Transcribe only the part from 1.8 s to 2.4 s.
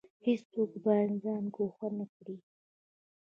نکړي